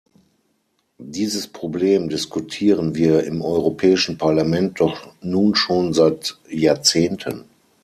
Dieses 0.97 1.47
Problem 1.47 2.09
diskutieren 2.09 2.95
wir 2.95 3.23
im 3.23 3.43
Europäischen 3.43 4.17
Parlament 4.17 4.79
doch 4.79 5.07
nun 5.21 5.53
schon 5.53 5.93
seit 5.93 6.39
Jahrzehnten. 6.49 7.45